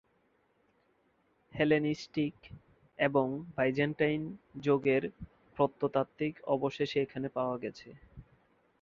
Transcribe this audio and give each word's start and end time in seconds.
Hellenistic 1.53 2.35
এবং 2.99 3.25
Byzantine 3.55 4.21
যুগের 4.61 5.03
প্রত্নতাত্ত্বিক 5.57 6.33
অবশেষ 6.47 6.89
এখানে 6.97 7.27
পাওয়া 7.29 7.55
গেছে। 7.57 7.89